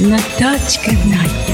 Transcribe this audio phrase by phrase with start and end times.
[0.00, 1.48] Натачка Найт.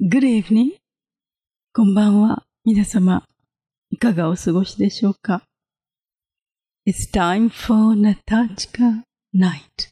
[0.00, 0.74] Good evening.
[1.72, 2.44] こんばんは。
[2.64, 3.27] 皆様、い
[3.99, 5.43] かがお過ごしでしょうか
[6.87, 9.03] ?It's time for Natachka
[9.35, 9.91] Night.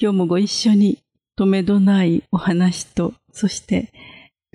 [0.00, 0.98] 今日もご一緒に、
[1.36, 3.92] とめどないお話と、そして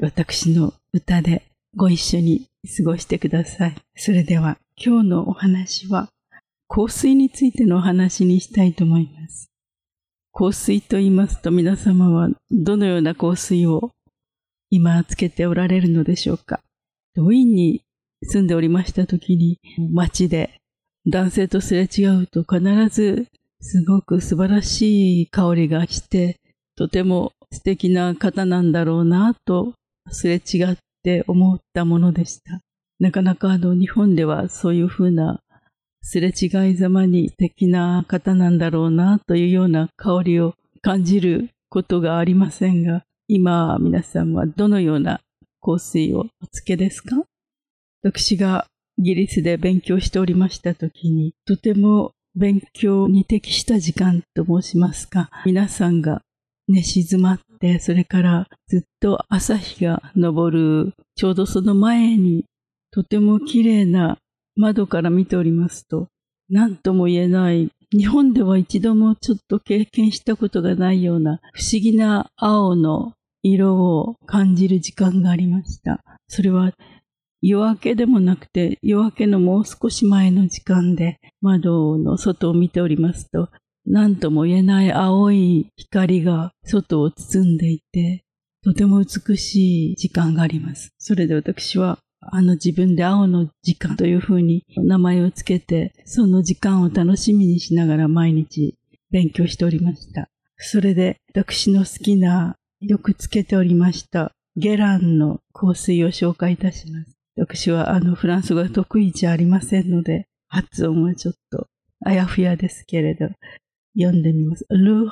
[0.01, 1.43] 私の歌で
[1.75, 3.75] ご一緒に過ごしてください。
[3.95, 6.09] それでは、今日のお話は、
[6.67, 9.51] 香水についてのお話にしたいと思います。
[10.33, 13.91] 香水と言いますと皆様はどのような香水を
[14.69, 16.59] 今つけておられるのでしょうか？
[17.15, 17.84] ウィーンに
[18.27, 19.59] 住んでおりました時に
[19.91, 20.55] 街で
[21.07, 23.27] 男性とすれ違うと必ず
[23.61, 26.39] すごく素晴らしい香りがして
[26.75, 29.73] とても素敵な方なんだろうなと
[30.09, 32.61] すれ違って思ったものでした。
[32.99, 35.39] なかなかあの日本ではそういうふうな
[36.01, 45.19] すれ違いざまに素敵な方なんだろうなというような香りを感じることがありませんが、今、皆さんはどのような
[45.61, 47.24] 香水をお付けですか？
[48.05, 48.67] 私が
[48.99, 56.21] イギリスで勉強しておりましたときに、とても勉強に適した時間と申しますか、皆さんが
[56.67, 62.45] 寝静まって、それからずっと朝日が昇る、ちょうどその前に、
[62.91, 64.19] とても綺麗な
[64.55, 66.07] 窓から見ておりますと、
[66.47, 76.03] 何とも言えない日本では一度もちょっと経験したことがないような不思議な青の色を感じる時間がありました。
[76.27, 76.71] それは
[77.47, 83.49] 夜明けでもなくて夜明けのもう少し前の時間で窓の外を見ておりますと
[83.85, 88.23] 何とも言えない青い光が外を包んでいて
[88.63, 90.89] とても美しい時間があります。
[90.97, 98.75] それで私はあの自分で青の時間というふうに名前をつけて、その時間を楽しみにしながら毎日
[99.11, 100.29] 勉強しておりました。
[100.57, 107.14] それで私の好きな、よくつけておりましたゲランの香水を紹介いたします。
[107.37, 111.67] 私はあのフランス語が得意じゃありませんので、発音はちょっと
[112.05, 113.29] あやふやですけれど、
[113.97, 114.65] 読んでみます。
[114.69, 115.11] ルー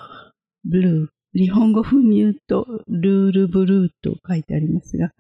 [0.65, 1.07] ブルー。
[1.35, 5.11] 日本語風に言うと、ルールブルーと書いてありますが、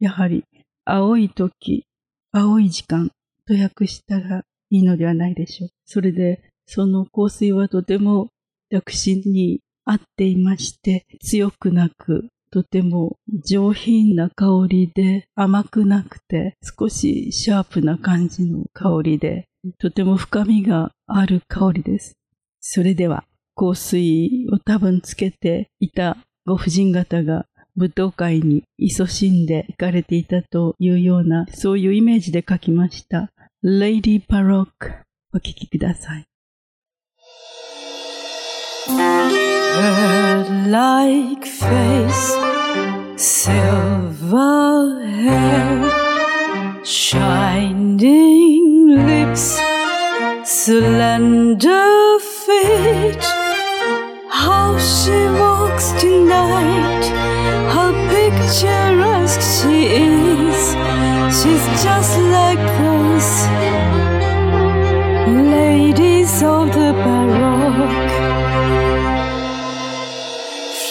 [0.00, 0.44] やはり
[0.84, 1.86] 青い時、
[2.32, 3.10] 青い時間
[3.46, 5.70] と訳したらいいのではないでしょう。
[5.84, 8.28] それで、その香水はとても
[8.68, 19.46] 薬師に合っていまして、強くなく、とても上品な香りで甘くなくて少しシャープな感じの香りで
[19.78, 22.16] とても深みがある香りです。
[22.60, 23.24] それでは
[23.56, 26.16] 香水を多分つけていた
[26.46, 27.46] ご婦人方が
[27.76, 33.30] 舞踏会に勤しんで行かれていたというような、そういうイメージで書きました。
[33.64, 34.66] Lady Baroque
[35.32, 36.26] お聴きください。
[40.50, 42.34] Bird-like face,
[43.16, 49.60] silver hair, shining lips,
[50.42, 53.22] slender feet.
[54.28, 57.04] How she walks tonight.
[57.72, 60.60] How picturesque she is.
[61.38, 63.30] She's just like those
[65.54, 66.79] ladies of the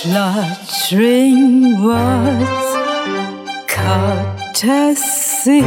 [0.10, 2.68] Fluttering words,
[3.68, 5.62] courtesy,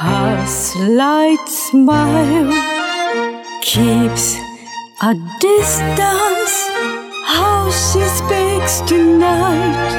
[0.00, 2.50] her slight smile
[3.60, 4.36] keeps
[5.02, 6.54] a distance.
[7.26, 9.92] How she speaks tonight,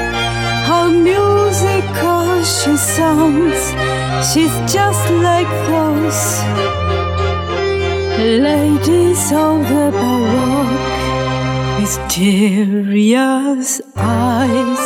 [0.66, 3.62] how musical she sounds.
[4.32, 6.42] She's just like those
[8.18, 10.93] ladies of the Baroque,
[11.84, 14.84] mysterious eyes,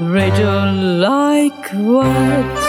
[0.00, 0.74] riddle
[1.08, 2.64] like words,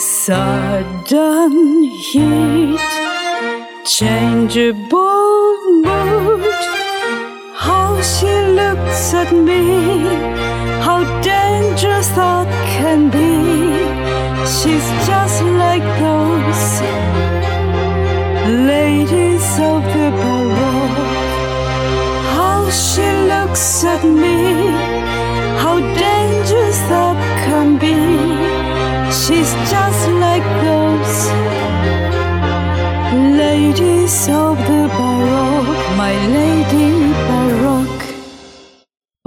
[0.00, 2.90] sudden heat,
[3.84, 6.62] changeable mood.
[7.66, 9.64] How she looks at me,
[10.86, 11.39] how dangerous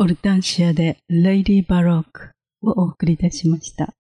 [0.03, 3.93] オルタンシアで Lady Baroque をお送りいたしました。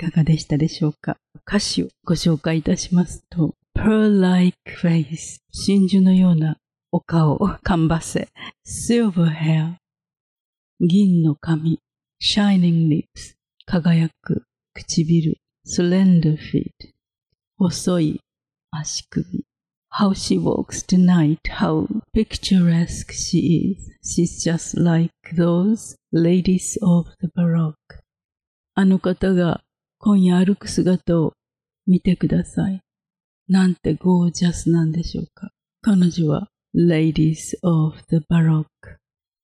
[0.00, 1.18] いかがでしたでしょうか？
[1.46, 6.56] 歌詞をご紹介いたしますと、Pearl-like face 真珠のような
[6.90, 8.26] お顔を、かんばせ
[8.66, 9.74] Silver hair
[10.80, 11.78] 銀の髪
[12.20, 13.36] Shining lips
[13.66, 14.42] 輝く
[14.74, 16.72] 唇 Slender feet
[17.56, 18.20] 細い
[18.72, 19.44] 足首
[19.89, 23.89] How she walks tonight, how picturesque she is.
[24.03, 27.75] She's just like those ladies of the Baroque.
[28.75, 29.63] あの方が
[29.99, 31.33] 今夜歩く姿を
[31.87, 32.81] 見てください。
[33.47, 35.51] なんてゴージャスなんでしょうか。
[35.81, 38.65] 彼女は Ladies of the Baroque。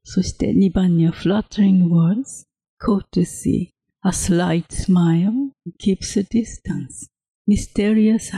[0.03, 2.45] そして2番には Fluttering words,
[2.79, 3.69] courtesy,
[4.03, 7.07] a slight smile, keeps a distance,
[7.47, 8.31] mysterious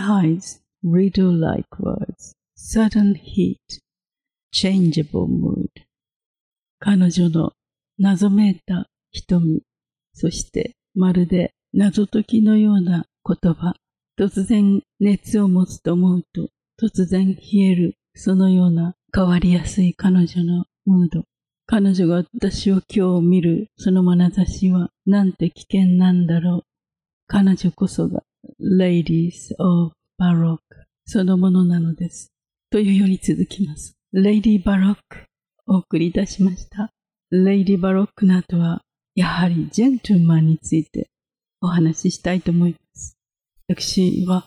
[0.85, 3.81] eyes, riddle-like words, sudden heat,
[4.53, 5.71] changeable mood.
[6.81, 7.53] 彼女の
[7.99, 9.63] 謎めいた瞳、
[10.13, 13.75] そしてまるで謎解きのような言葉、
[14.19, 16.49] 突然熱を持つと思うと
[16.81, 21.25] 突然冷えるそのような変わりやすい彼女のムード。
[21.67, 26.63] 彼女が私を今日見るその眼差しはなんて危険なんだろう。
[27.27, 28.23] 彼女こそが
[28.61, 30.59] Ladies of Baroque
[31.07, 32.33] そのものなのです。
[32.71, 33.95] というように続きます。
[34.13, 34.97] Lady Baroque
[35.67, 36.91] お送りいたしました。
[37.33, 38.83] Lady Baroque の後は
[39.15, 41.09] やはりジェントルマンについて
[41.61, 43.17] お話ししたいと思います。
[43.69, 44.47] 私は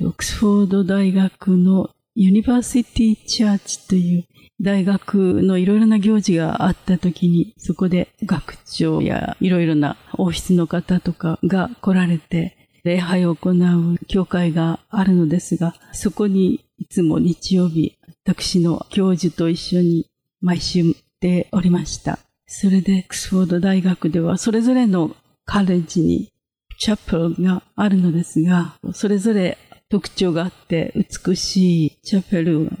[0.00, 4.24] オックスフォード大学のユニバーシティチャーチという
[4.60, 22.18] 大学のいろいろな行事があった時に、そこで学長やいろいろな王室の方とかが来られて、礼拝を行う教会があるのですが、そこにいつも日曜日、私の教授と一緒に毎週行っておりました。
[22.46, 25.14] それで、クスフォード大学では、それぞれの
[25.44, 26.32] カレッジに
[26.78, 29.58] チャペルがあるのですが、それぞれ
[29.88, 30.92] 特徴があって
[31.26, 32.72] 美しいチャペルが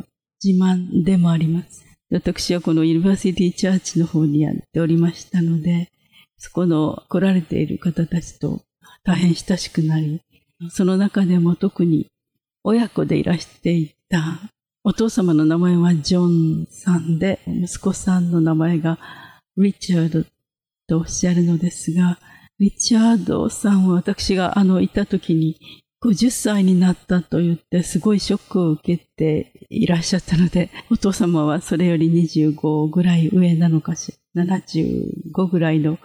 [0.42, 1.84] 自慢でもあります。
[2.10, 5.90] 私はこのユニバーシティチャーチの方にやっておりましたので、
[6.38, 8.62] そこの来られている方たちと
[9.04, 10.22] 大変親しくなり、
[10.70, 12.06] その中でも特に
[12.64, 14.40] 親子でいらしていた
[14.84, 18.98] お父様の名前はジョンさんで、息子さんの名前が
[19.56, 20.24] リチャード
[20.88, 22.18] とおっしゃるのですが、
[22.58, 25.58] リチャードさんは私があのいた時に
[26.02, 35.98] 50歳になったと言ってすごいショックを受けていらっしゃったので、お父様はそれより25ぐらい上なのかしら、75ぐらいの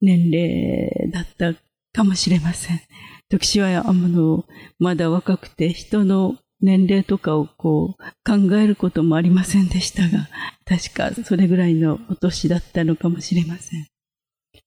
[0.00, 1.54] 年齢だった
[1.96, 2.80] かもしれません。
[3.28, 4.44] 私はあの
[4.78, 10.28] まだ若くて人の年齢とかをこう考えることもありませんでしたが、
[10.66, 13.86] 確かそれぐらいのお年だったのかもしれません。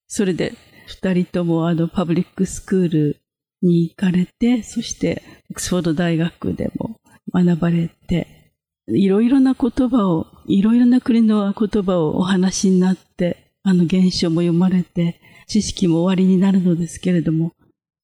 [0.07, 0.55] それで
[0.87, 3.17] 二人ともあのパブリックスクール
[3.61, 5.21] に行かれて、そして
[5.51, 6.97] オックスフォード大学でも
[7.31, 8.51] 学ばれて、
[8.87, 17.53] いろいろな言葉を、いろいろな国の言葉をお話しになって、あの原書も読まれて、知識も終わりになるのですけれども、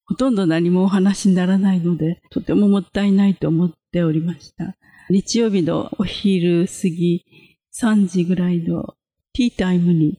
[0.05, 4.75] ほとんど何もお話にならないので、とてももったいないと思っておりました。
[5.09, 7.23] 日曜日のお昼過ぎ、
[7.79, 8.95] 3時ぐらいの
[9.33, 10.17] ティータイムに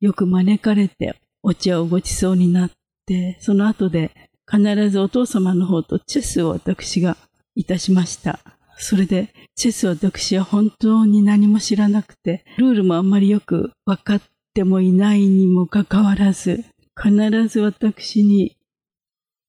[0.00, 2.70] よく招かれてお茶をごちそうになっ
[3.06, 4.12] て、その後で
[4.50, 7.16] 必ずお父様の方とチェスを私が
[7.54, 8.40] いたしました。
[8.76, 14.22] それで、チェスを私は本当に何も知らなくて、ルールもあんまりよく分かっ
[14.54, 16.64] てもいないにもかかわらず、
[17.00, 18.56] 必ず私に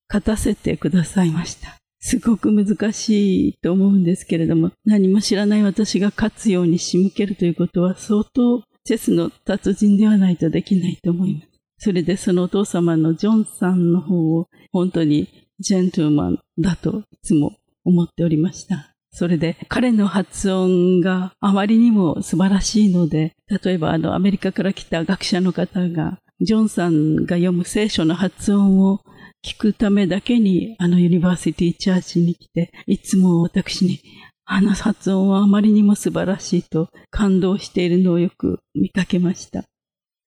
[0.08, 1.78] 勝たせてくださいました。
[2.02, 11.48] すごく難しいと思うんですけれども、何も知らない私が勝つように仕向けるということは相当チェスの達人ではないとできないと思います。
[11.78, 15.28] それでそのお父様のジョンさんの方を本当に
[15.60, 18.94] ジェントルマンだといつも思っておりました。
[19.12, 29.02] それで彼の発音があまりにも素晴らしいので、例えばあのアメリカから来た学者の方が、ジョンさんが読む聖書の発音を
[29.44, 34.00] 聞くためだけにあのユニバーシティチャーチに来て、いつも私に
[34.46, 39.64] あの発音はあまりにも素晴らしいと感動しているのをよく見かけました。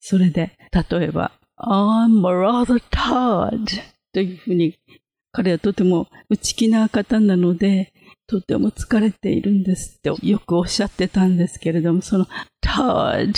[0.01, 3.67] それで、例えば、I'm rather tired
[4.13, 4.79] というふうに、
[5.33, 7.93] 彼はとても内気な方なので、
[8.33, 12.27] とても疲れているんですってよくおっしゃってたんですけれども、その
[12.65, 13.35] tired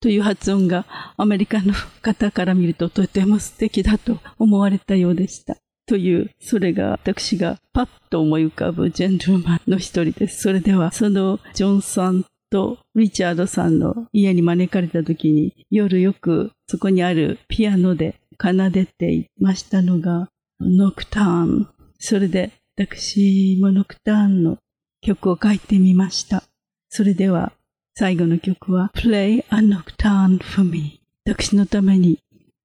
[0.00, 0.86] という発音が
[1.18, 5.56] アメリカの方から見るととても素敵だと思われたようでした。
[5.86, 10.40] という、それが私がパッと思い浮かぶジェントルマンの一人です。
[10.40, 21.68] それでは、そのジョンさんとリチャードさんの家に招かれた時に、夜よくそこにあるピアノで奏でていましたのが、ノクターン。
[21.98, 24.58] それで私もノクターンの
[25.00, 26.42] 曲を書いてみました。
[26.88, 27.52] それでは
[27.94, 32.18] 最後の曲は Play a Nocturne for me 私のために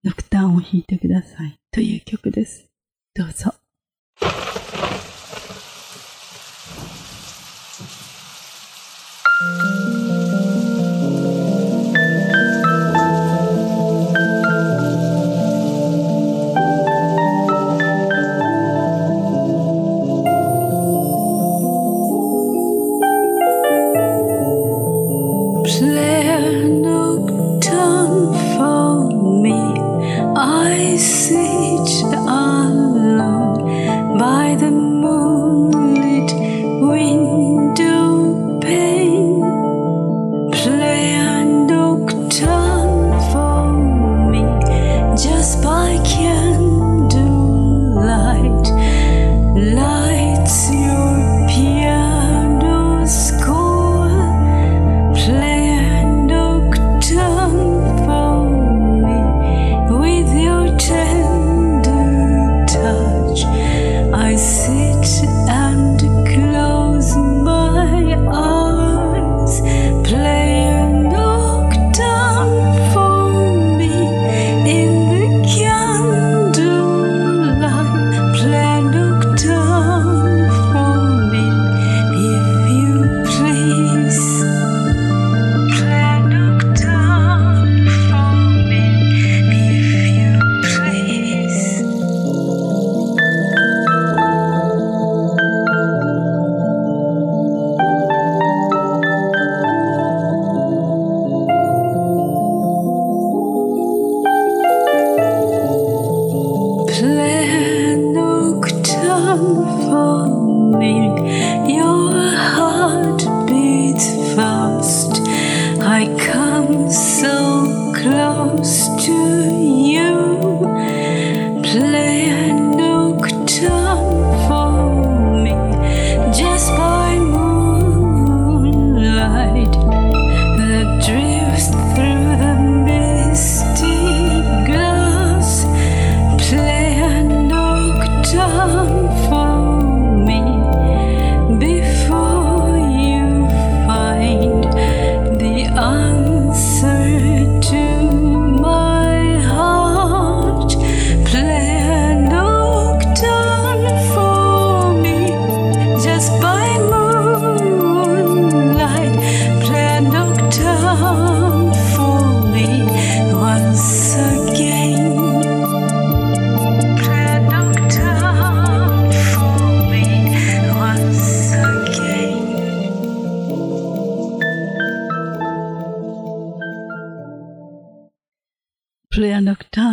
[0.03, 2.65] ノクターンを弾いてくださいという曲です。
[3.13, 3.58] どうぞ。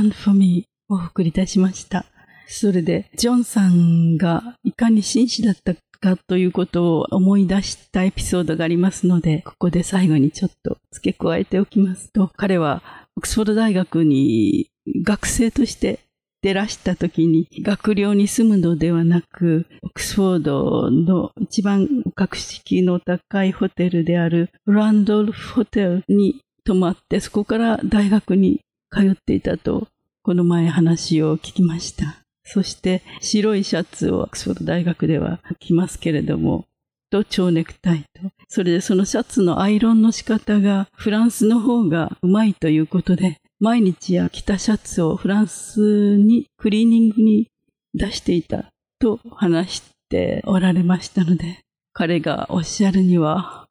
[0.07, 2.07] ノクターンフォミーを送りいたしました。
[2.49, 12.83] それで、ジョンさんがいかに紳士だったかということを思い出したエピソードがありますので、ここで最後にちょっと付け加えておきますと、彼は
[13.17, 14.69] オックスフォード大学に
[15.03, 16.01] 学生として
[16.43, 28.61] 出らした時に学寮に住むのではなく、オックスフォードの一番格式の高いホテルであるランドルフホテルに泊まって、そこから大学に
[28.93, 29.89] 通っていたと、
[30.27, 32.17] この前話を聞きました。
[32.43, 36.65] そして白いシャツをオックスフォード大学では着ますけれども、
[37.13, 38.33] と蝶ネクタイと。
[38.49, 47.47] それでそのシャツのアイロンの仕方がフランスの方がうまいということで、毎日や着たシャツをフランスにクリーニングに
[47.95, 51.61] 出していたと話しておられましたので、
[51.93, 53.69] 彼がおっしゃるには、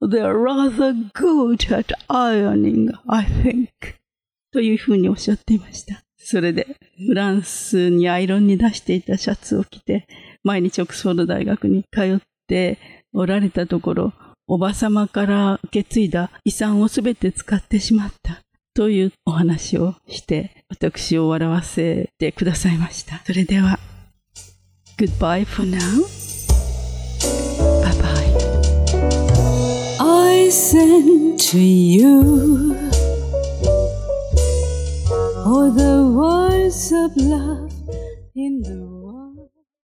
[0.00, 3.96] They're rather good at ironing, I think.
[4.56, 6.00] というふうにおっしゃっていました。
[6.16, 10.06] それで、フランスにアイロンに出していたシャツを着て、
[10.44, 12.78] 毎日オックスフォード大学に通って
[13.12, 14.12] おられたところ、
[14.46, 18.40] おばさまから受け継いだ遺産をすべて使ってしまった。
[18.72, 23.22] というお話をして、私を笑わせてくださいました。
[23.26, 23.78] それでは、
[24.96, 25.78] Goodbye for now.
[27.82, 28.16] Bye bye.
[30.00, 32.85] I send to you
[35.46, 37.70] all the words of love
[38.34, 38.95] in the